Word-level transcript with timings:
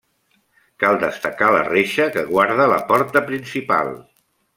Cal 0.83 0.95
destacar 1.03 1.49
la 1.55 1.59
reixa 1.67 2.07
que 2.15 2.23
guarda 2.31 2.67
la 2.73 2.79
porta 2.89 3.23
principal. 3.29 3.93